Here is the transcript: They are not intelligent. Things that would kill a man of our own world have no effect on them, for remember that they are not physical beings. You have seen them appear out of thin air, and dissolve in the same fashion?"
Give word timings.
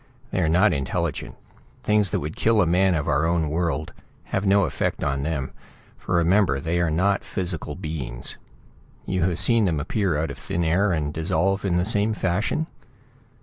They 0.31 0.41
are 0.41 0.49
not 0.49 0.73
intelligent. 0.73 1.35
Things 1.83 2.09
that 2.09 2.21
would 2.21 2.35
kill 2.35 2.59
a 2.59 2.65
man 2.65 2.95
of 2.95 3.07
our 3.07 3.27
own 3.27 3.51
world 3.51 3.93
have 4.23 4.47
no 4.47 4.63
effect 4.63 5.03
on 5.03 5.21
them, 5.21 5.51
for 5.95 6.15
remember 6.15 6.55
that 6.55 6.63
they 6.63 6.81
are 6.81 6.89
not 6.89 7.23
physical 7.23 7.75
beings. 7.75 8.39
You 9.05 9.21
have 9.21 9.37
seen 9.37 9.65
them 9.65 9.79
appear 9.79 10.17
out 10.17 10.31
of 10.31 10.39
thin 10.39 10.63
air, 10.63 10.91
and 10.91 11.13
dissolve 11.13 11.63
in 11.65 11.77
the 11.77 11.85
same 11.85 12.15
fashion?" 12.15 12.65